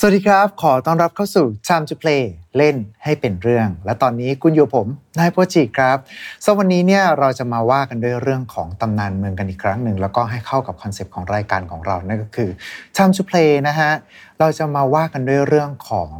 [0.00, 2.22] สวัสดีครับ ขอต้อนรับเข้าสู่ Time to Play
[2.56, 4.86] เล่นให้เป็นเรื่อง และตอนนี้คุณอยู่ผม
[5.18, 5.98] นายโปจิครับ
[6.44, 12.50] สวันนี้เนี่ยเราจะมาว่ากันด้วยเรื่องของตำนานเมืองกันอีกครั้งหนึ่ง แล้วก็ให้เข้ากับคอนเซปต์ของรายการของเรานั่นก็คือ
[12.96, 13.90] Time to Play นะฮะ
[14.38, 16.12] เราจะมาว่ากันด้วยเรื่องของ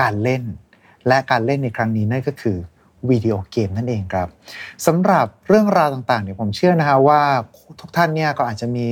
[0.00, 0.42] การเล่น
[1.08, 2.58] และการเล่นในครั้งนี้นั่นก็คือ
[3.10, 4.28] วิดีโอเกมนั่นเองครับ
[4.86, 7.22] สำหรับเรื่องราวต่างๆเนี่ยผมเชื่อนะฮะว่า
[7.80, 8.86] ทุกท่านเนี่ยก็อาจจะมี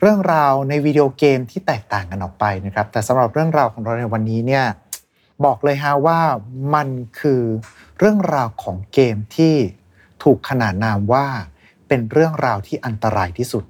[0.00, 4.64] เรื่องราวในวิดีโอเกมที่แตกต่างกันออกไปนะครับแต่สำหรับเรื่องราวของเราในวันนี้เนี่ย
[5.44, 6.20] บอกเลยฮะว่า
[6.74, 6.88] มัน
[7.20, 7.42] คือ
[7.98, 9.54] เรื่องราวของเกมที่
[10.22, 11.26] ถูกขนานนามว่า
[11.88, 13.64] เป็นเรื่องราวที่อันตรายที่สุด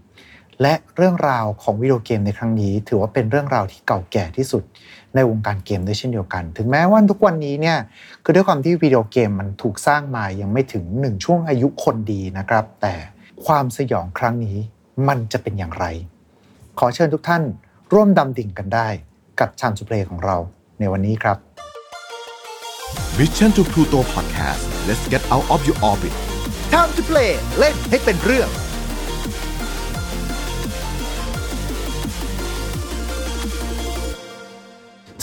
[0.63, 4.63] และเรื่องราวของวิดีโอเกมในครั้งนี้ ถือว่าเป็นเรื่องราวที่เก่าแก่ที่สุด
[5.17, 7.79] ในวงการเกมด้วยเช่นเดียวกัน ถึงแม้ว่าทุกวันนี้เนี่ย
[8.25, 12.95] คือด้วยความที่วิดีโอเกมมันถูกสร้างมายังไม่ถึงหนึ่งช่วงอายุคนดีนะครับ แต่
[13.47, 14.59] ความสยองครั้งนี้
[15.09, 15.85] มันจะเป็นอย่างไร
[16.79, 17.43] ขอเชิญทุกท่าน
[17.93, 18.89] ร่วมดำดิ่งกันได้
[19.41, 20.37] กับชามสุเพลของเรา
[20.79, 21.37] ในวันนี้ครับ
[23.19, 26.15] Mission to Pluto Podcast let's get out of your orbit
[26.73, 28.49] Time to play เล่นให้เป็นเรื่อง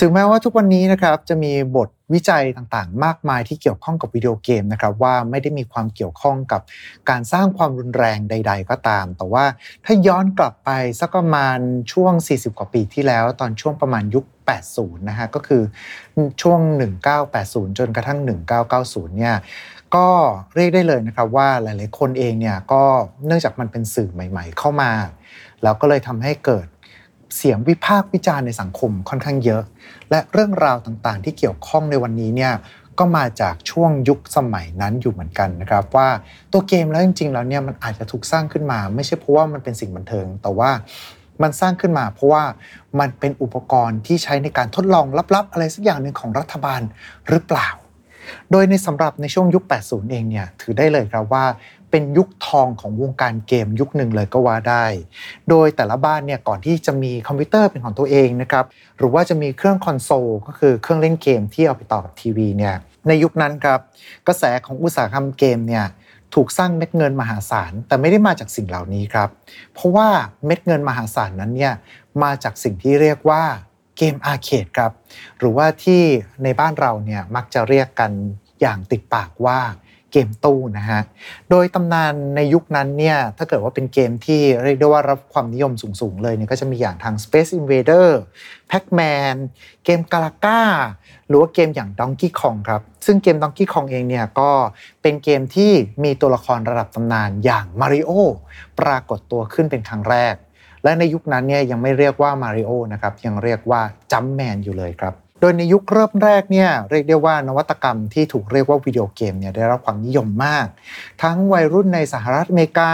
[0.06, 6.62] ถึงแม้ว่าทุกวันนี้นะครับจะมีบทวิจัยต่างๆ มากมายที่เกี่ยวข้องกับวิดีโอเกมนะครับว่าไม่ได้มีความเกี่ยวข้องกับ
[7.10, 9.46] การสร้างความรุนแรงใด ๆ ก็ตาม แต่ว่า
[9.86, 11.58] ถ้าย้อนกลับไปสักประมาณ
[11.94, 14.26] ช่วง 40 กว่าปีที่แล้ว ตอนช่วงประมาณยุค
[14.68, 15.62] 80 นะฮะก็คือ
[16.42, 16.60] ช่วง
[17.20, 18.20] 1980 จนกระทั่ง
[18.68, 19.36] 1990 เนี่ย
[19.96, 20.08] ก็
[20.56, 22.84] เรียกได้เลยนะครับว่าหลาย ๆ คนเองเนี่ยก็
[23.26, 24.92] เนื่องจากมันเป็นสื่อใหม่ ๆ เข้ามา
[25.64, 26.68] แล้วก็เลยทำให้เกิด
[27.36, 29.64] เสียงวิพากษ์วิจารณ์ในสังคมค่อนข้างเยอะ
[30.10, 32.54] และเรื่องราวต่างๆ ที่เกี่ยวข้องในวันนี้เนี่ย
[33.00, 36.10] ก็มาจากช่วงยุคสมัยนั้นอยู่เหมือนกันนะครับว่า
[36.52, 40.72] ตัวเกมแล้วจริง ๆ แล้วเนี่ยมันอาจจะถูกสร้างขึ้นมา ไม่ใช่เพราะว่ามันเป็นสิ่งบันเทิง แต่ว่า
[41.42, 42.44] มันสร้างขึ้นมา เพราะว่า
[43.00, 46.82] มันเป็นอุปกรณ์ที่ใช้ในการทดลองลับๆ อะไรสักอย่างหนึ่งของรัฐบาล
[47.30, 47.70] หรือเปล่า
[48.52, 51.46] โดยในสำหรับในช่วงยุค 80 เองเนี่ยถือได้เลยครับว่า
[51.96, 54.86] เป็นยุคทองของวงการเกมยุคหนึ่งเลยก็ว่าได้
[55.50, 58.66] โดยแต่ละบ้านเนี่ยก่อนที่จะมีคอมพิวเตอร์เป็นของตัวเองนะครับ
[58.98, 62.76] หรือว่าจะมีเครื่องคอนโซลก็คือเครื่องเล่นเกมที่เอาไปต่อกับทีวีเนี่ย
[63.08, 63.80] ในยุคนั้นครับ
[64.28, 65.86] กระแสของอุตสาหกรรมเกมเนี่ย
[66.36, 69.30] ถูกสร้างเม็ดเงินมหาศาล แต่ไม่ได้มาจากสิ่งเหล่านี้ครับ
[69.74, 70.08] เพราะว่า
[70.46, 71.74] เม็ดเงินมหาศาลนั้นเนี่ย
[72.24, 73.44] มาจากสิ่งที่เรียกว่า
[73.98, 74.92] เกมอาร์เคดครับ
[75.40, 76.02] หรือว่าที่
[76.44, 78.12] ในบ้านเราเนี่ยมักจะเรียกกัน
[78.62, 79.60] อย่างติดปากว่า
[80.14, 81.02] เกมตู้นะฮะ
[81.50, 88.08] โดยตำนานในยุคนั้นเนี่ย ถ้าเกิดว่าเป็นเกมที่เรียกได้ว่ารับความนิยมสูง ๆ เลยเนี่ยก็จะมีอย่างทาง Space Invader
[88.72, 89.36] Pac-Man
[89.86, 90.62] เกมกาลาก้า
[91.28, 94.52] หรือว่าเกมอย่าง Donkey Kong ครับ ซึ่งเกม Donkey Kong เองเนี่ยก็
[95.02, 95.72] เป็นเกมที่
[96.04, 98.12] มีตัวละครระดับตำนานอย่างมาริโอ
[98.80, 100.36] ปรากฏตัวขึ้นเป็นครั้งแรก
[100.84, 103.82] และในยุคนั้นเนี่ยยังไม่เรียกว่ามาริโอนะครับ ยังเรียกว่า
[104.12, 110.68] จัมแมนอยู่เลยครับ ดยในยุคเริ่มแรกเนี่ยเรียกได้ว่านวัตกรรมที่ถูกเรียกว่าวิดีโอเกมเนี่ยได้รับความนิยมมาก
[111.24, 112.94] ทั้งวัยรุ่นในสหรัฐอเมริกา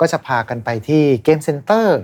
[0.00, 2.00] ก็จะพากันไปที่ game center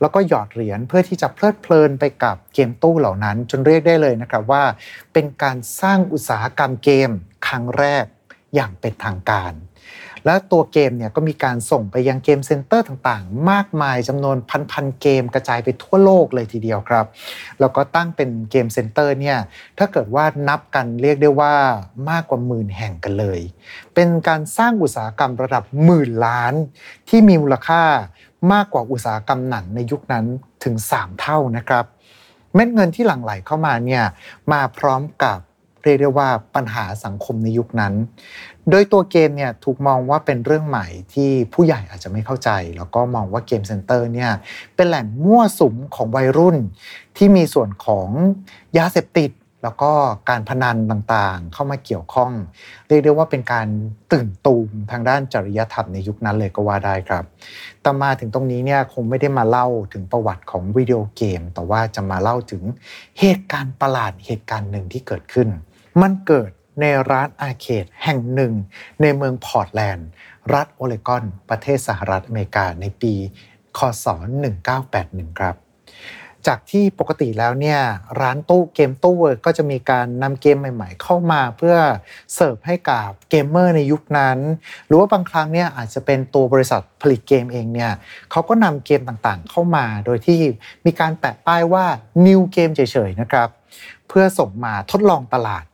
[0.00, 4.64] แล้วก็หยอดเหรียญเพื่อที่จะเพลิดเพลินไปกับเกมตู้เหล่านั้น จนเรียกได้เลยนะครับว่า
[5.12, 7.10] เป็นการสร้างอุตสาหกรรมเกม
[7.46, 8.04] ครั้งแรก
[8.54, 9.52] อย่างเป็นทางการ
[10.26, 14.36] และตัวเกมเนี่ยก็มีการส่งไปยัง game center ต่างๆ มากมายจำนวน
[14.70, 17.06] พันๆเกมกระจายไปทั่วโลกเลยทีเดียวครับ
[17.60, 19.38] แล้วก็ตั้งเป็น game center เนี่ย
[19.78, 21.54] ถ้าเกิดว่านับกันเรียกได้ว่า
[22.10, 23.40] มากกว่าหมื่นแห่งกันเลย
[23.94, 26.54] เป็นการสร้างอุตสาหกรรมระดับหมื่นล้าน
[27.08, 27.82] ที่มีมูลค่า
[28.52, 30.24] มากกว่าอุตสาหกรรมหนังในยุคนั้น
[30.64, 31.84] ถึง 3 เท่านะครับ
[32.54, 34.04] เม็ดเงินที่หลั่งไหลเข้ามาเนี่ย
[34.52, 35.38] มาพร้อมกับ
[35.84, 37.94] เรียกได้ว่าปัญหาสังคมในยุคนั้น
[38.70, 44.30] โดยตัวเกมเนี่ยถูกมองว่าเป็นเรื่องใหม่ที่ผู้ใหญ่อาจจะไม่เข้าใจ แล้วก็มองว่าเกมเซ็นเตอร์เนี่ย
[44.76, 46.56] เป็นแหล่งมั่วสุมของวัยรุ่น
[47.16, 48.08] ที่มีส่วนของ
[48.78, 49.30] ยาเสพติด
[49.64, 49.92] แล้วก็
[50.28, 52.32] การพนันต่างๆ เข้ามาเกี่ยวข้อง
[52.88, 53.68] เรียกได้ว่าเป็นการ
[54.12, 57.24] ตื่นตูมทางด้านจริยธรรมในยุคนั้นเลยก็ว่าได้ครับ
[57.84, 62.62] ต่มาถึงตรงนี้เนี่ยคงไม่ได้มาเล่าถึงประวัติของวิดีโอเกม แต่ว่าจะมาเล่าถึง
[63.20, 65.48] เหตุการณ์ประหลาดเหตุการณ์หนึ่งที่เกิดขึ้น
[66.00, 66.50] มันเกิด
[66.80, 68.52] ในร้านอาเคดแห่งหนึ่ง
[69.00, 70.08] ในเมืองพอร์ตแลนด์
[70.54, 73.14] รัฐโอเลกอน ประเทศสหรัฐอเมริกาในปี
[73.78, 74.06] คศ
[74.72, 75.56] 1981 ครับ
[76.46, 77.80] จากที่ปกติแล้วเนี่ย
[78.20, 81.76] ร้านตู้เกมตู้เวิร์ดก็จะมีการนำเกมใหม่ ๆ เข้ามาเพื่อ
[82.34, 84.38] เสิร์ฟให้กับเกมเมอร์ในยุคนั้น
[84.86, 87.92] หรือว่าบางครั้งเนี่ยอาจจะเป็นตัวบริษัทผลิตเกมเองเนี่ย
[88.30, 90.40] เขาก็นำเกมต่างๆ เข้ามาโดยที่
[90.86, 91.84] มีการแปะป้ายว่า
[92.26, 93.48] new game เฉยๆนะครับ
[94.08, 95.64] เพื่อส่งมาทดลองตลาด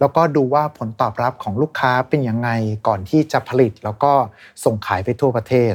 [0.00, 2.50] แล้วก็ดูว่าผลตอบรับของลูกค้าเป็นยังไง
[2.86, 4.12] ก่อนที่จะผลิต แล้วก็
[4.64, 5.74] ส่งขายไปทั่วประเทศ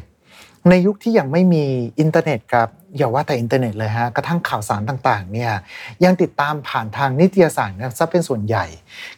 [0.69, 1.65] ในยุคที่ยังไม่มี
[1.99, 5.51] อินเทอร์เน็ตครับอย่าว่าแต่อินเทอร์เน็ตเลยฮะกระทั่งข่าวสารต่างๆเนี่ย
[6.03, 8.65] ยังติดตามผ่านทางนิตยสารซะเป็นส่วนใหญ่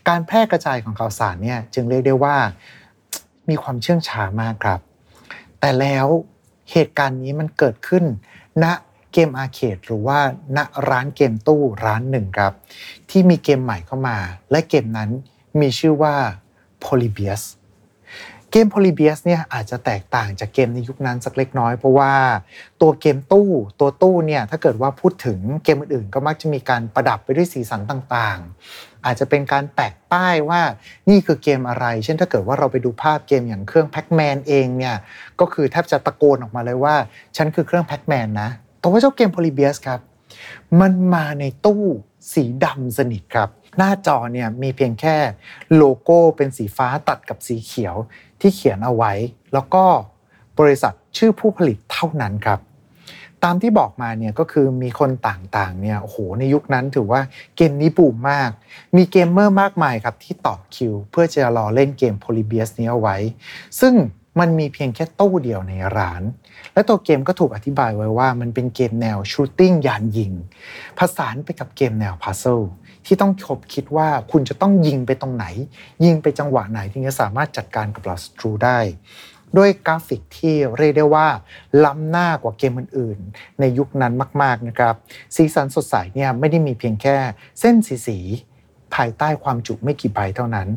[0.08, 2.36] การแพร่กระจายของข่าวสารเนี่ยจึงเรียกได้ว่า
[3.50, 4.80] มีความเชื่องช้ามากครับ
[5.60, 6.08] แต่แล้ว
[6.72, 8.04] เหตุการณ์นี้มันเกิดขึ้น
[8.64, 8.66] ณ
[9.16, 10.20] เกม arcade หรือว่า
[10.58, 10.60] ณ
[10.90, 12.54] ร้านเกมตู้ร้านหนึ่งครับ
[13.10, 14.18] ที่มีเกมใหม่เข้ามา
[14.52, 15.10] และเกมนั้น
[15.60, 16.16] มีชื่อว่า
[16.84, 17.44] Polybius
[18.52, 22.14] เกม Polybius เนี่ยอาจจะแตกต่างจากเกมในยุคนั้นสักเล็กน้อย เพราะว่า
[22.82, 30.62] ตัวเกมตู้ตัวตู้เนี่ยถ้าเกิดว่าพูดถึงเกมอื่นๆ ก็มักจะมีการประดับไปด้วยสีสันต่างๆ อาจจะเป็นการแปะป้ายว่า
[31.10, 34.96] นี่คือเกมอะไร เช่นถ้าเกิดว่าเราไปดูภาพเกมอย่างเครื่องแพ็กแมนเองเนี่ย
[35.40, 36.96] ก็คือแทบจะตะโกนออกมาเลยว่า
[37.38, 38.50] ฉันคือเครื่องแพ็กแมนนะ
[38.86, 40.00] แต่ว่าเจ้าเกม Polybius ครับ
[40.82, 41.84] มันมาในตู้
[42.34, 45.16] สีดำสนิทครับ หน้าจอเนี่ยมีเพียงแค่
[45.76, 47.96] โลโก้เป็นสีฟ้าตัดกับสีเขียว
[48.42, 49.14] ที่เขียนเอาไว้
[49.54, 49.84] แล้วก็
[50.60, 52.60] บริษัทชื่อผู้ผลิตเท่านั้นครับ
[53.44, 57.22] ตามที่บอกมาเนี่ยก็คือมีคนต่างๆเนี่ยโอ้โหในยุคนั้นถือว่า
[57.56, 58.50] เกมนี้บูมมาก
[58.98, 63.18] มีเกมเมอร์มากมายครับที่ต่อคิว เพื่อจะรอเล่นเกม Polybius นี้เอาไว้
[63.80, 63.94] ซึ่ง
[64.40, 66.22] มันมีเพียงแค่ตู้เดียวในร้าน
[66.74, 70.32] และตัวเกมก็ถูกอธิบายไว้ว่ามันเป็นเกมแนว shooting ยานยิง
[70.98, 72.62] ผสานไปกับเกมแนว puzzle
[73.06, 75.46] ที่ต้องขบคิดว่าคุณจะต้องยิงไปตรงไหน
[76.06, 78.80] ยิงไปจังหวะไหนถึงจะสามารถจัดการกับเหล่าศัตรูได้
[79.58, 81.28] ด้วยกราฟิกที่เรียกได้ว่า
[81.86, 84.96] ล้ำหน้ากว่าเกมอื่นๆ ในยุคนั้นมาก ๆ นะครับ
[85.36, 87.16] สีสันสดใสเนี่ยไม่ได้มีเพียงแค่
[87.60, 88.20] เส้นสีสี
[88.96, 90.68] ภายใต้ความจุไม่กี่ใบเท่านั้น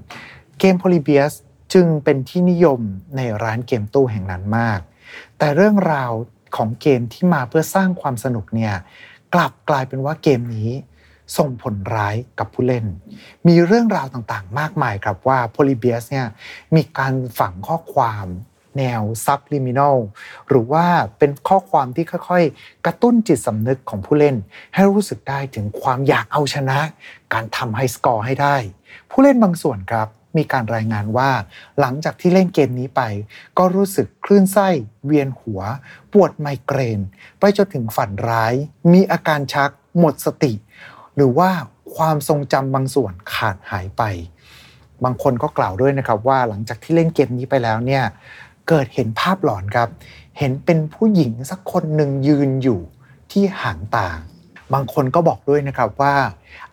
[0.58, 1.34] เกม Polybius
[1.72, 2.80] จึงเป็นที่นิยม
[3.16, 4.80] ในร้านเกมตู้แห่งนั้นมาก
[5.38, 6.12] แต่เรื่องราว
[6.56, 8.74] ของเกมที่มาเพื่อสร้างความสนุกเนี่ย
[9.34, 10.70] กลับกลายเป็นว่าเกมนี้
[11.38, 12.86] ส่งผลร้ายกับผู้เล่น
[13.46, 16.26] มีเรื่องราวต่างๆ มากมายครับว่า Polybius เนี่ย
[16.74, 18.26] มีการฝังข้อความ
[18.78, 19.96] แนว subliminal
[20.48, 20.86] หรือว่า
[21.18, 24.36] เป็นข้อความที่ค่อยๆ กระตุ้นจิตสำนึกของผู้เล่น
[24.74, 26.78] ให้รู้สึกได้ถึงความอยากเอาชนะ
[27.32, 28.56] การทำให้สกอร์ให้ได้
[29.10, 31.30] ผู้เล่นบางส่วนครับ มีการรายงานว่า
[31.80, 33.02] หลังจากที่เล่นเกมนี้ไป
[33.58, 34.68] ก็รู้สึกคลื่นไส้
[35.06, 35.60] เวียนหัว
[36.12, 37.00] ปวดไมเกรน
[37.40, 38.54] ไปจนถึงฝันร้าย
[38.92, 40.52] มีอาการชัก หมดสติ
[41.16, 41.50] หรือว่า
[41.96, 44.02] ความทรงจำบางส่วนขาดหายไป
[45.04, 48.04] บางคนก็กล่าวด้วยนะครับว่าหลังจากที่เล่นเกมนี้ไปแล้วเนี่ย
[48.68, 49.88] เกิดเห็นภาพหลอนครับ
[50.38, 52.80] เห็นเป็นผู้หญิงสักคนหนึ่งยืนอยู่
[53.32, 54.08] ที่หางตา
[54.74, 56.14] บางคนก็บอกด้วยนะครับว่า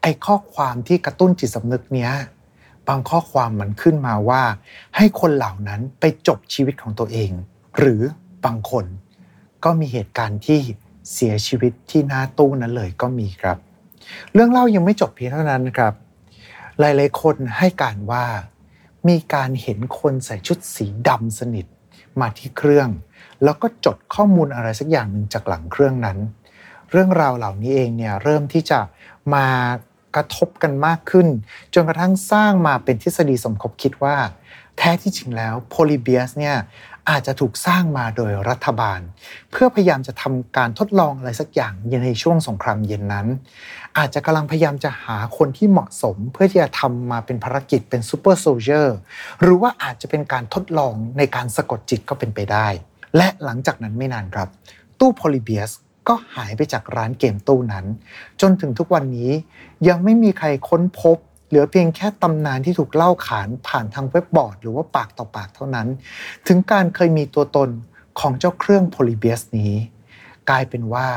[0.01, 2.11] ไอ้ข้อความที่กระตุ้นจิตสำนึกเนี้ย
[2.87, 4.43] บางข้อความมันขึ้นมาว่า
[4.95, 7.31] ให้คนเหล่านั้นไปจบชีวิตของตัวเอง
[7.77, 8.01] หรือ
[8.45, 8.85] บางคน
[9.63, 10.59] ก็มีเหตุการณ์ที่
[11.13, 13.57] เสียชีวิตที่หน้าตู้นั้นเลยก็มีครับ
[14.33, 15.93] เรื่องเล่ายังไม่จบเพียงเท่านั้นครับ
[16.79, 18.25] หลายๆคนให้การว่า
[19.07, 21.65] มีการเห็นคนใส่ชุดสีดำสนิท
[22.19, 22.89] มาที่เครื่อง
[23.43, 26.17] แล้วก็จดข้อมูลอะไรสักอย่างหนึ่งจากหลังเครื่องนั้น
[26.91, 28.79] เรื่องราวเหล่านี้เองเนี่ยเริ่มที่จะ
[29.33, 29.47] มา
[30.15, 31.27] กระทบกันมากขึ้น
[31.73, 34.15] จนกระทั่งสร้างมาเป็นทฤษฎีสมคบคิดว่า
[34.77, 36.57] แท้ที่จริงแล้ว Polybius เนี่ย
[37.09, 38.99] อาจจะถูกสร้างมาโดยรัฐบาล
[39.51, 41.73] เพื่อพยายามจะทำการทดลองอะไรสักอย่าง
[42.05, 43.27] ในช่วงสงครามเย็นนั้น
[43.97, 48.95] อาจจะกำลังพยายามจะหาคนที่เหมาะสม เพื่อที่จะทำมาเป็นภารกิจเป็น super soldier
[49.41, 52.67] หรือว่าอาจจะเป็นการทดลองในการสะกดจิตก็เป็นไปได้
[53.17, 54.47] และหลังจากนั้นไม่นานครับ
[54.99, 55.71] ตู้โพลิเบียส
[56.07, 57.85] ก็หายไปจากร้านเกมตู้นั้น
[58.41, 59.31] จนถึงทุกวันนี้
[59.87, 61.17] ยังไม่มีใครค้นพบ
[61.47, 65.87] เหลือเพียงแค่ตำนานที่ถูกเล่าขานผ่านทางเว็บบอร์ด หรือว่าปากต่อปากเท่านั้น
[66.47, 67.69] ถึงการเคยมีตัวตน
[68.19, 69.73] ของเจ้าเครื่องโพลิเบียสนี้
[70.49, 71.07] กลายเป็นว่า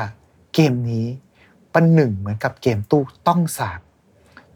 [0.53, 1.07] เกมนี้
[1.73, 3.81] ประหนึ่งเหมือนกับเกมตู้ต้องสาบ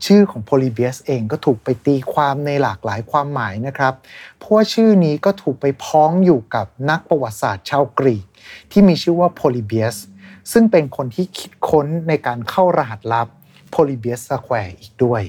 [0.06, 3.94] ชื่อของโพลิเบียสเองก็ถูกไปตีความในหลากหลายความหมายนะครับ
[4.38, 8.26] เพราะว่าชื่อนี้ก็ถูกไปพ้องอยู่กับนักประวัติศาสตร์ชาวกรีก
[8.72, 9.98] ที่มีชื่อว่าโพลิเบียส
[10.52, 13.28] ซึ่งเป็นคนที่คิดค้นในการเข้ารหัสลับ
[13.74, 15.24] Polybius Square อีกด้วย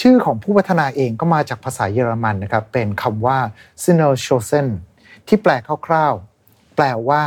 [0.00, 3.38] ชื่อของผู้พัฒนาเองก็มาจากภาษาเยอรมันนะครับเป็นคำว่า
[3.82, 4.66] s i n n e r s c h o s e n
[5.26, 5.52] ที่แปล
[5.86, 7.22] คร่าวๆ แปลว่า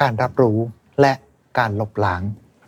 [0.00, 0.58] การรับรู้
[1.00, 1.12] และ
[1.58, 2.22] การลบล้าง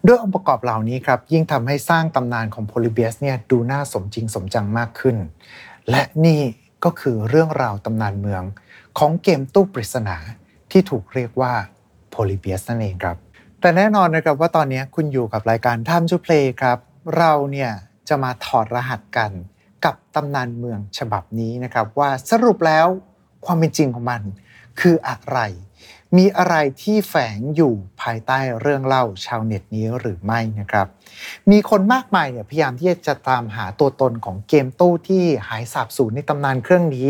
[0.07, 5.17] ด้วยองค์ประกอบเหล่านี้ครับยิ่งทำให้สร้างตำนานของโพลิเบียสเนี่ยดูน่าสมจริงสมจังมากขึ้น
[5.91, 6.41] และนี่
[6.85, 8.43] ก็คือเรื่องราวตำนานเมือง
[8.99, 10.17] ของเกมตู้ปริศนา
[10.71, 11.53] ที่ถูกเรียกว่า
[12.11, 13.17] โพลิเบียสนั่นเองครับ
[13.61, 16.79] แต่แน่นอนนะครับว่าตอนนี้คุณอยู่กับรายการ Time to Play ครับ
[17.19, 17.71] เราเนี่ย
[18.09, 19.31] จะมาถอดรหัสกัน
[19.85, 22.87] กับตำนานเมืองฉบับนี้นะครับ ว่าสรุปแล้ว
[23.47, 24.23] ความเป็นจริงของมัน
[24.81, 25.39] คืออะไร
[26.17, 30.87] มีอะไรที่แฝงอยู่ภายใต้เรื่องเล่าชาวเน็ตนี้หรือไม่นะครับ
[31.51, 37.09] มีคนมากมายเนี่ยพยายามที่จะตามหาตัวตนของเกมตู้ที่หายสาบสูญในตำนานเครื่องนี้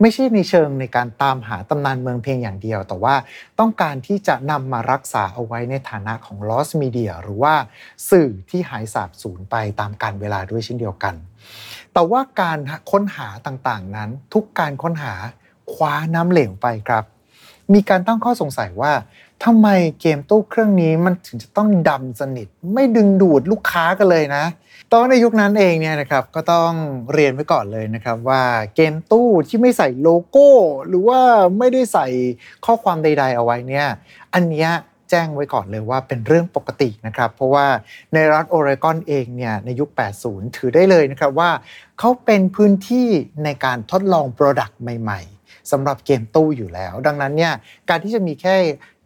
[0.00, 3.14] ไม่ใช่ในเชิงในการตามหาตำนานเมืองเพียงอย่างเดียว แต่ว่า
[3.58, 7.54] ต้องการที่จะนำมารักษาเอาไว้ในฐานะของ lost media หรือว่า
[8.10, 11.14] สื่อที่หายสาบสูญไปตามกาลเวลาด้วยเช่นเดียวกัน
[11.92, 12.58] แต่ว่าการ
[12.90, 15.14] ค้นหาต่างๆนั้น ทุกการค้นหา
[15.72, 17.04] คว้าน้ำเหลวไปครับ
[17.74, 18.92] มีการตั้งข้อสงสัยว่า
[19.44, 19.68] ทำไม
[20.00, 24.44] เกมตู้เครื่องนี้มันถึงจะต้องดำสนิท ไม่ดึงดูดลูกค้ากันเลยนะ
[24.92, 26.72] ตอนในยุคนั้นเองเนี่ยนะครับก็ต้อง
[27.12, 28.42] เรียนไว้ก่อนเลยนะครับว่า
[28.76, 30.48] เกมตู้ที่ไม่ใส่โลโก้
[30.88, 31.20] หรือว่า
[31.58, 32.06] ไม่ได้ใส่
[32.64, 33.86] ข้อความใด ๆ เอาไว้เนี่ย
[34.34, 34.70] อันเนี้ย
[35.10, 37.66] แจ้งไว้ก่อนเลยว่าเป็นเรื่องปกตินะครับ เพราะว่า
[38.14, 39.88] ในรัฐโอเรกอนเองเนี่ยในยุค
[40.22, 41.50] 80 ถือได้เลยนะครับว่า
[41.98, 43.08] เขาเป็นพื้นที่
[43.44, 45.37] ในการทดลอง product ใหม่ๆ
[45.72, 47.54] สำหรับเกมตู้อยู่แล้ว ดังนั้นเนี่ย
[47.88, 48.56] การที่จะมีแค่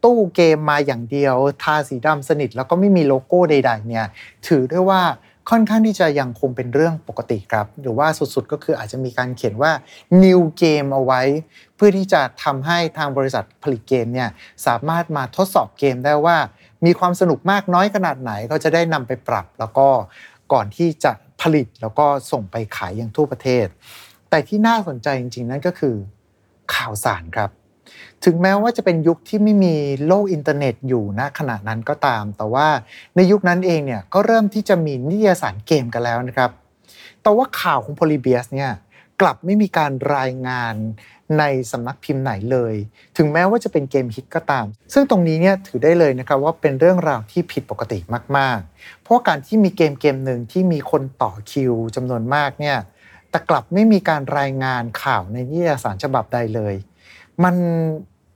[0.04, 4.06] ตู้เกมมาอย่างเดียว ทาสีดำสนิท แล้วก็ไม่มีโลโก้ใดๆเนี่ย
[4.46, 5.02] ถือได้ว่า
[5.50, 9.72] ค่อนข้างที่จะยังคงเป็นเรื่องปกติครับ หรือว่าสุดๆก็คืออาจจะมีการเขียนว่า
[10.24, 11.22] new game เอาไว้
[11.76, 14.28] เพื่อที่จะทำให้ทางบริษัทผลิตเกมเนี่ย
[14.66, 16.36] สามารถมาทดสอบเกมได้ว่า
[16.84, 19.88] มีความสนุกมากน้อยขนาดไหนก็จะได้นำไปปรับ แล้วก็
[20.52, 23.66] ก่อนที่จะผลิตแล้วก็ส่งไปขายยังทั่วประเทศ
[24.30, 25.94] แต่ที่น่าสนใจจริงๆ นั่นก็คือ
[26.74, 27.50] ข่าวสารครับ
[28.24, 29.74] ถึงแม้ว่าจะเป็นยุคที่ไม่มี
[30.06, 32.68] โลกอินเทอร์เน็ตอยู่ณขณะนั้นก็ตาม แต่ว่า
[33.16, 36.50] ในยุคนั้นเองเนี่ยก็เริ่มที่จะมีนิตยสารเกมกันแล้วนะครับ
[37.22, 38.70] แต่ว่าข่าวของ Polybius เนี่ย
[39.20, 40.74] กลับไม่มีการรายงาน
[41.38, 42.74] ในสำนักพิมพ์ไหนเลย
[43.16, 47.98] ถึงแม้ว่าจะเป็นเกมฮิตก็ตาม ซึ่งตรงนี้เนี่ยถือได้เลยนะครับว่าเป็นเรื่องราวที่ผิดปกติ
[48.36, 52.76] มาก ๆ เพราะการที่มีเกมเกมหนึ่งที่มีคนต่อคิวจำนวนมากเนี่ย
[53.32, 56.74] แต่กลับไม่มีการรายงานข่าวในนิตยสารฉบับใดเลย
[57.44, 57.56] มัน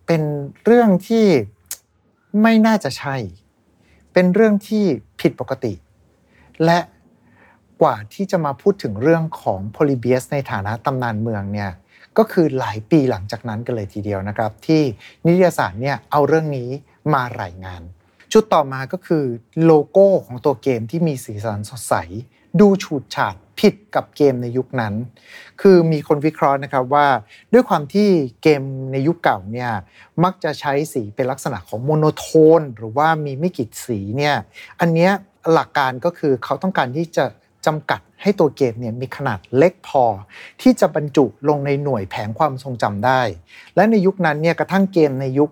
[0.07, 0.23] เป็น
[0.65, 1.27] เรื่องที่
[2.43, 3.17] ไม่น่าจะใช่
[4.13, 4.85] เป็นเรื่องที่
[5.21, 5.75] ผิดปกติ
[6.65, 6.79] และ
[7.83, 11.71] กว่าที่จะมาพูดถึงเรื่องของโพลิเบียสในฐานะตำนานเมืองเนี่ย
[12.19, 14.83] ก็คือหลายปีหลังจากนั้นกันเลยทีเดียวนะครับ ที่
[15.27, 16.69] นิตยสารเนี่ยเอาเรื่องนี้
[17.15, 17.83] มารายงาน
[18.33, 19.25] ชุดต่อมาก็คือ
[19.65, 21.95] โลโก้ของตัวเกมที่มีสีสันสดใส
[22.61, 24.95] ดูฉูดฉาดผิดกับเกมในยุคนั้น
[25.61, 27.07] คือมีคนวิเคราะห์นะครับว่า
[27.53, 28.09] ด้วยความที่
[28.43, 29.71] เกมในยุคเก่าเนี่ย
[30.25, 34.37] มักจะใช้สีเป็นลักษณะของ monotone หรือว่ามีไม่กี่สีเนี่ย
[34.81, 35.13] อันเนี้ย
[35.53, 37.25] หลักการก็คือเขาต้องการที่จะ
[37.67, 40.05] จำกัดให้ตัวเกมเนี่ยมีขนาดเล็กพอ
[40.63, 43.21] ที่จะบรรจุลงในหน่วยแผงความทรงจำได้
[43.77, 45.51] และในยุคนั้นเนี่ยกระทั่งเกมในยุค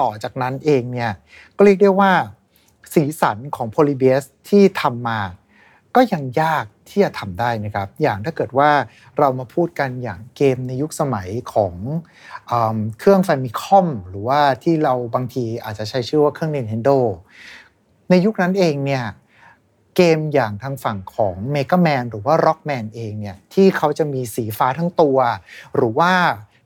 [0.00, 1.12] ต่อจากนั้นเองเนี่ย
[1.56, 2.12] ก็เรียกได้ว่า
[2.94, 5.20] สีสันของ Polybius ที่ทำมา
[5.96, 8.70] ก็ยังยากที่จะทำได้นะครับ อย่างถ้าเกิดว่า
[9.18, 11.74] เรามาพูดกันอย่างเกมในยุคสมัยของ
[12.50, 12.52] อ
[12.98, 16.96] เครื่องไฟมิคอมหรือว่าที่เราบางทีอาจจะใช้ชื่อว่าเครื่อง Nintendo
[18.10, 19.04] ในยุคนั้นเองเนี่ย
[19.96, 25.18] เกมอย่างทางฝั่งของ m e g a Man หรือว่า Rockman เองเนี่ยที่เขาจะมีสีฟ้าทั้งตัว
[25.76, 26.12] หรือว่า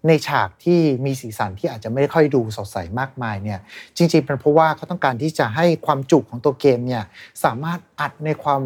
[0.09, 3.61] ในฉากที่มีสีสันที่อาจจะไม่ค่อยดูสดใสมากมายเนี่ย
[3.97, 7.05] จริงๆเป็นเพราะว่าเขาต้องการที่จะให้ความจุของตัวเกมเนี่ย
[7.45, 8.63] สามารถอัดในความ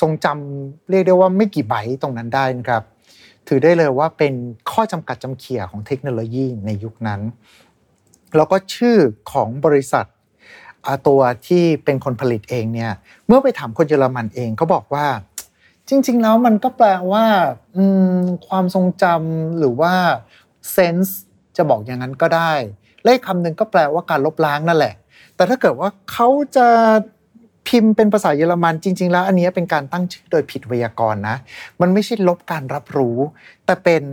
[0.00, 2.82] ทรงจำเรียกได้ว่าไม่กี่ไบต์ตรงนั้นได้นะครับ
[3.48, 4.34] ถือได้เลยว่าเป็น
[4.70, 7.20] ข้อจำกัดจำเขี่ยของเทคโนโลยีในยุคนั้น
[8.36, 8.96] แล้วก็ชื่อ
[9.32, 10.06] ของบริษัท
[11.08, 12.92] ตัวที่เป็นคนผลิตเองเนี่ย
[13.26, 15.06] เมื่อไปถามคนเยอรมันเองเขาบอกว่า
[15.88, 17.24] จริง ๆ แล้วมันก็แปลว่า
[18.48, 19.92] ความทรงจำหรือว่า
[20.72, 21.20] เซนส์
[21.56, 22.52] จะบอกอย่างนั้นก็ได้
[23.04, 24.94] เลขคำหนึ่งก็แปลว่าการลบล้างนั่นแหละ
[25.36, 26.68] แต่ถ้าเกิดว่าเขาจะ
[27.74, 31.36] พิมพ์เป็นภาษาเยอรมันจริง ๆ แล้วอันนี้เป็นการตั้งชื่อโดยผิดไวยากรณ์นะ
[31.80, 33.16] มันไม่ใช่ลบการรับรู้
[33.66, 34.04] แต่เป็น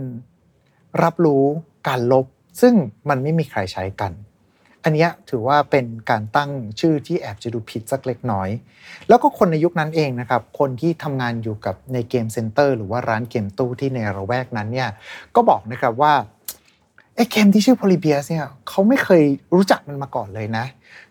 [1.02, 1.44] รับรู้
[1.88, 2.26] การลบ
[2.60, 2.74] ซึ่ง
[3.08, 4.12] มันไม่มีใครใช้กัน
[4.84, 6.50] อันนี้ถือว่าเป็นการตั้ง
[6.80, 8.48] ชื่อที่แอบจะดูผิดสักเล็กน้อย
[9.08, 14.88] แล้วก็คนในยุคนั้นเองนะครับ คนที่ทำงานอยู่กับในเกมเซ็นเตอร์หรือว่าร้านเกมตู้ที่ในระแวกนั้นเนี่ย
[15.34, 16.14] ก็บอกนะครับว่า
[17.16, 19.22] ไอ้เกมที่ชื่อ Polybius เนี่ยเขาไม่เคย
[19.54, 20.64] รู้จักมันมาก่อนเลยนะ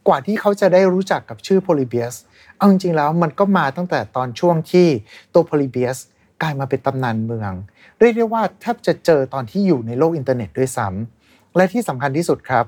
[0.08, 2.15] กว่าที่เขาจะได้รู้จักกับชื่อ Polybius
[2.62, 4.88] เอาจริงๆแล้วมันก็มาตั้งแต่ตอนช่วงที่
[5.34, 5.98] ตัว Polybius
[6.41, 7.51] กลายมาเป็นตำนานเมือง
[8.00, 12.65] เรียกได้ว่าแทบจะเจอตอนที่อยู่ในโลกอินเทอร์เน็ตด้วยซ้ำและที่สำคัญที่สุดครับ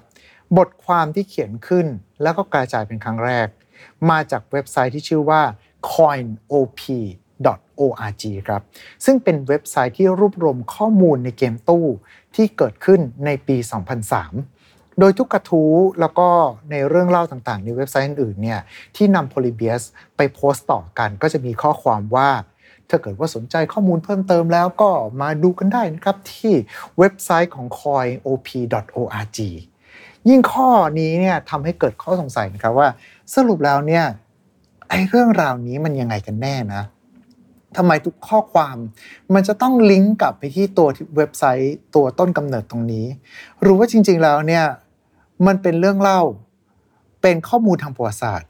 [0.58, 1.88] บทความที่เขียนขึ้น
[2.22, 3.48] แล้วก็กระจายเป็นครั้งแรก
[4.10, 5.42] มาจากเว็บไซต์ที่ชื่อว่า
[5.92, 8.62] coinop.org ครับ
[9.06, 11.86] ซึ่งเป็นเว็บไซต์ที่รวบรวมข้อมูลในเกมตู้
[12.36, 13.58] ที่เกิดขึ้นในปี
[14.12, 14.53] 2003
[15.00, 16.28] โดยทุกกระทู้แล้วก็
[16.72, 18.60] ในเรื่องเล่าต่างๆ ในเว็บไซต์อื่นเนี่ย
[18.96, 19.84] ที่นำโพลิเบียส
[20.18, 22.30] ไปโพสต์ต่อกัน ก็จะมีข้อความว่า
[22.90, 24.90] ถ้าเกิดว่าสนใจข้อมูลเพิ่มเติมแล้วก็
[25.22, 26.54] มาดูกันได้นะครับ ที่
[27.00, 29.40] เว็บไซต์ของ coinop.org
[30.30, 30.70] ยิ่งข้อ
[31.00, 32.88] นี้เนี่ยทำให้เกิดข้อสงสัยนะครับว่า
[33.36, 34.06] สรุปแล้วเนี่ย
[34.90, 36.84] ไอ้เรื่องราวนี้มันยังไงกันแน่นะ
[37.78, 38.78] ทำไมทุกข้อความ
[39.34, 43.06] มันจะต้องลิงก์กลับไปที่ตัวเว็บไซต์ตัวต้นกำเนิดตรงนี้
[43.62, 44.66] หรือว่าจริงๆแล้วเนี่ย
[45.48, 46.22] มันเป็นเรื่องเล่า
[47.22, 48.50] เป็นข้อมูลทางประวัติศาสตร์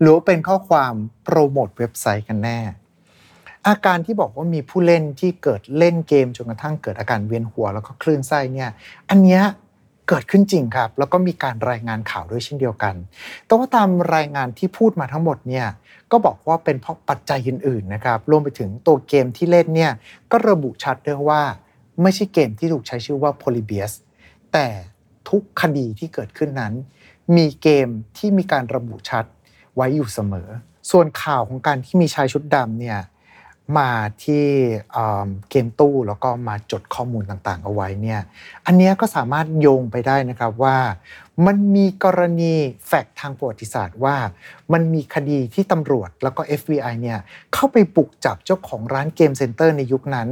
[0.00, 0.92] หรือว่าเป็นข้อความ
[1.24, 2.58] โปรโมทเว็บไซต์กันแน่
[3.68, 8.70] อาการที่บอกว่ามีผู้เล่นที่เกิดเล่นเกมจนกระทั่งเกิดอาการเวียนหัวแล้วก็คลื่นไส้เนี่ย
[9.10, 9.42] อันเนี้ย
[10.08, 12.94] เกิดขึ้นจริงครับ แล้วก็มีการรายงานข่าวด้วยเช่นเดียวกัน
[13.46, 15.66] แต่ว่าตามรายงานที่พูดมาทั้งหมดเนี่ย
[16.10, 19.92] ก็บอกว่าเป็นเพราะปัจจัยอื่นๆนะครับรวมไปถึงตัวเกมที่เล่นเนี่ย
[20.30, 21.42] ก็ระบุชัดด้วยว่า
[22.02, 23.92] ไม่ใช่เกมที่ถูกใช้ชื่อว่า Polybius
[24.52, 24.66] แต่
[25.28, 26.72] ทุกคดีที่เกิดขึ้นนั้น
[27.36, 29.24] มีเกมที่มีการระบุชัด
[29.76, 30.48] ไว้อยู่เสมอ
[30.90, 33.00] ส่วนข่าวของการที่มีชายชุดดำเนี่ย
[33.78, 33.90] มา
[34.24, 34.44] ที่
[35.50, 38.20] เกมตู้แล้วก็มาจดข้อมูลต่างๆ เอาไว้เนี่ย
[38.66, 40.76] อันนี้ก็สามารถโยงไปได้นะครับว่า
[41.46, 42.54] มันมีกรณี
[42.86, 44.16] แฟกต์ทางประวัติศาสตร์ว่า
[44.72, 47.18] มันมีคดีที่ตำรวจแล้วก็ FBI เนี่ย
[47.54, 50.28] เข้าไปบุกจับเจ้าของร้าน game center ในยุคนั้น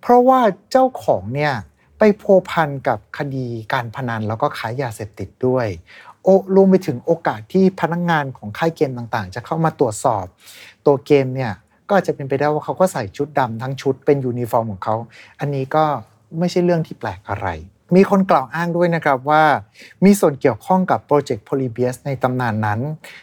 [0.00, 1.52] เพราะว่าเจ้าของเนี่ย
[1.98, 5.66] ไปพัวพันกับคดีการพนันแล้วก็ขายยาเสพติดด้วย
[6.22, 10.24] โอรวมไปถึงโอกาสที่พนักงานของค่ายเกมต่างๆ จะเข้ามาตรวจสอบ
[10.86, 11.52] ตัวเกมเนี่ย
[11.88, 14.96] ก็อาจจะเป็นไปได้ว่าเขาก็ใส่ชุดดำทั้งชุดเป็นยูนิฟอร์มของเขา
[15.40, 15.84] อันนี้ก็
[16.38, 17.48] ไม่ใช่เรื่องที่แปลกอะไร
[17.96, 19.44] มีคนกล่าวอ้างด้วยนะครับว่า
[20.04, 22.80] มีส่วนเกี่ยวข้องกับ project Polybius ในตำนานนั้น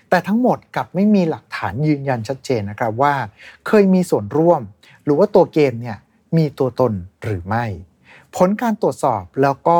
[0.09, 3.13] แต่ทั้งหมดกลับไม่มีหลักฐานยืนยันชัดเจนนะครับว่า
[3.67, 4.61] เคยมีส่วนร่วม
[5.03, 5.97] หรือว่าตัวเกมเนี่ย
[6.37, 7.65] มีตัวตนหรือไม่
[8.35, 9.79] ผลการตรวจสอบแล้วก็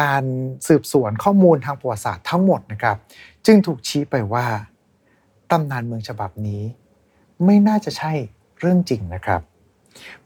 [0.00, 0.24] การ
[0.68, 2.96] สืบสวนข้อมูลทางประวัติศาสตร์ทั้งหมดนะครับ
[3.46, 4.46] จึงถูกชี้ไปว่า
[5.50, 6.62] ตำนานเมืองฉบับนี้
[7.44, 8.12] ไม่น่าจะใช่
[8.58, 9.40] เรื่องจริงนะครับ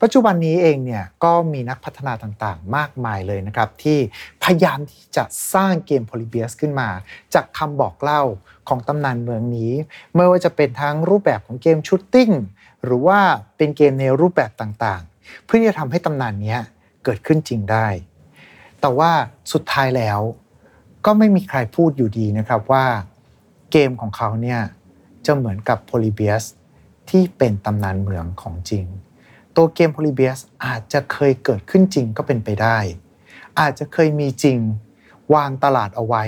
[0.00, 3.98] ปัจจุบันนี้เองเนี่ยก็มีนักพัฒนาต่างๆ มากมายเลยนะครับ ที่
[4.42, 5.24] พยายามที่จะ
[5.54, 6.88] สร้างเกม Polybius ขึ้นมา
[7.34, 8.22] จากคำบอกเล่า
[8.68, 9.72] ของตำนานเมืองนี้
[10.14, 12.30] ไม่ว่าจะเป็นทั้งรูปแบบของเกม shooting
[12.84, 13.18] หรือว่า
[13.56, 16.56] เป็นเกมในรูปแบบต่างๆ เพื่อที่จะทำให้ตำนานนี้
[17.08, 17.86] เกิดขึ้นจริงได้
[18.80, 19.10] แต่ว่า
[19.52, 20.20] สุดท้ายแล้ว
[21.04, 22.86] ก็ไม่มีใครพูดอยู่ดีนะครับว่า
[23.72, 24.60] เกมของเขาเนี่ย
[25.26, 26.44] จะเหมือนกับ Polybius
[27.10, 28.84] ที่เป็นตำนานเมืองของจริง
[29.56, 32.78] ตัวเกมโพลิเบียสอาจจะเคยเกิดขึ้นจริงก็เป็นไปได้
[33.60, 34.58] อาจจะเคยมีจริง
[35.34, 36.24] วางตลาดเอาไว้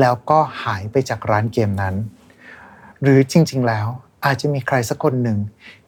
[0.00, 1.94] แล้วก็หายไปจากร้านเกมนั้น
[3.02, 3.88] หรือจริง ๆ แล้ว
[4.24, 5.38] อาจจะมีใครสักคนหนึ่ง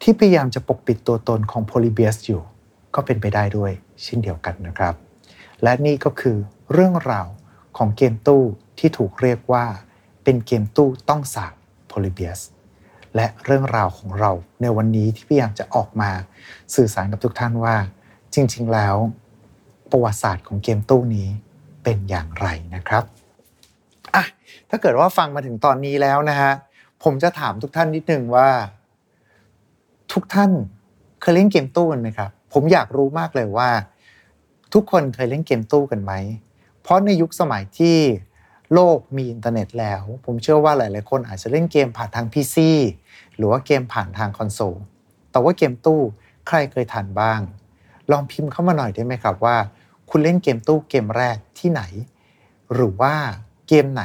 [0.02, 2.42] ที่พยายามจะปกปิดตัวตนของโพลิเบียสอยู่
[2.94, 3.72] ก็เป็นไปได้ด้วย
[4.04, 4.94] เช่นเดียวกันนะครับ
[5.62, 6.36] และนี่ก็คือ
[6.72, 7.28] เรื่องราว
[7.76, 8.42] ของเกมตู้
[8.78, 9.64] ที่ถูกเรียกว่า
[10.24, 11.54] เป็นเกมตู้ต้องสาบ
[11.88, 12.40] โพลิเบียส
[13.16, 14.30] และเรื่องราวของเรา
[14.62, 16.10] ในวันนี้ที่พยายามจะออกมา
[16.74, 17.76] สื่อสารกับทุกท่านว่า
[18.34, 18.96] จริง ๆ แล้ว
[19.90, 21.28] ประวัติศาสตร์ของเกมตู้นี้
[21.84, 23.04] เป็นอย่างไรนะครับ
[24.14, 24.24] อะ
[24.70, 26.52] ถ้าเกิดว่าฟังมาถึงตอนนี้แล้วนะฮะ
[27.02, 28.48] ผมจะถามทุกท่านนิดนึงว่า
[30.12, 30.50] ทุกท่าน
[31.20, 33.68] เคยเล่นเกมตู้กันไหมครับ ผมอยากรู้มากเลยว่า
[34.74, 36.12] ทุกคนเคยเล่นเกมตู้กันไหม
[36.82, 37.96] เพราะในยุคสมัยที่
[38.74, 42.56] โลกมีอินเทอร์เน็ตแล้ว ผมเชื่อว่าหลายๆ คนอาจจะเล่นเกมผ่านทาง PC
[43.36, 44.76] หรือว่าเกมผ่านทางคอนโซล
[45.30, 46.00] แต่ว่าเกมตู้
[46.48, 47.40] ใครเคยทันบ้าง
[48.10, 49.56] ลองพิมพ์เข้ามาหน่อยได้ไหมครับว่า
[50.10, 51.82] คุณเล่นเกมตู้เกมแรกที่ไหน
[52.74, 53.14] หรือว่า
[53.68, 54.04] เกมไหน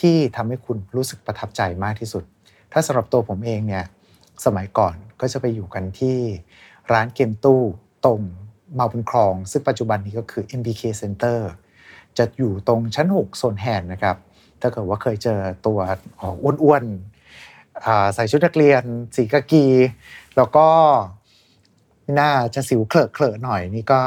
[0.00, 2.24] ที่ทำให้คุณรู้สึกประทับใจมากที่สุด
[2.72, 3.84] ถ้าสำหรับตัวผมเองเนี่ย
[4.44, 6.18] สมัยก่อนก็จะไปอยู่กันที่
[6.92, 7.62] ร้านเกมตู้
[8.06, 8.22] ตรง
[8.78, 11.38] มาบุญคลอง ซึ่งปัจจุบันนี้ก็คือ MBK Center
[12.18, 14.16] จะอยู่ตรงชั้น 6 โซนแฮนนะครับ
[14.60, 15.78] ถ้าเกิดว่าเคยเจอตัว
[16.62, 18.82] อ้วนๆใส่ชุดนักเรียน
[19.16, 19.66] สีกากี
[20.36, 20.68] แล้วก็
[22.20, 23.98] น่าจะสิวเคลอะเคลอะหน่อยนี่ก็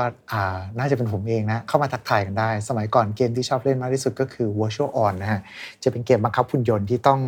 [0.79, 5.41] น่าจะเป็นผมเองนะ เข้ามาทักทายกันได้ สมัยก่อนเกมที่ชอบเล่นมากที่สุดก็คือ Virtual On นะฮะ
[5.83, 7.19] จะเป็นเกมบังคับหุ่นยนต์ที่ต้อง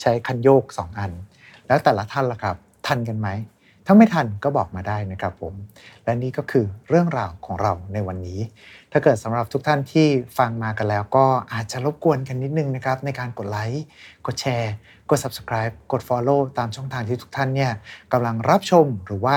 [0.00, 1.12] ใช้คันโยก 2 อัน
[1.66, 2.56] แล้วแต่ละท่านล่ะครับ
[2.86, 3.28] ทันกันไหม
[3.92, 5.54] ถ้าไม่ทันก็บอกมาได้นะครับผม
[6.04, 8.40] และนี่ก็คือเรื่องราวของเราในวันนี้
[8.92, 10.06] ถ้าเกิดสำหรับทุกท่านที่
[10.38, 13.84] ฟังมากันแล้ว ก็อาจจะรบกวนกันนิดนึงนะครับ ในการกดไลค์
[14.26, 14.72] กดแชร์
[15.10, 17.72] กด subscribe กด follow ตามช่องทางที่ทุกท่านเนี่ย
[18.12, 19.36] กำลังรับชมหรือว่า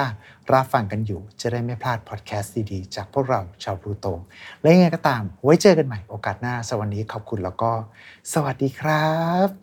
[0.54, 4.08] รับฟังกันอยู่ จะได้ไม่พลาดพอดแคสต์ดีๆ จากพวกเราชาวพลูโต
[4.62, 7.72] และยังไงก็ตาม ไว้เจอกันใหม่โอกาสหน้าสวัสดีขอบคุณแล้วก็
[8.34, 9.08] สวัสดีครั
[9.48, 9.63] บ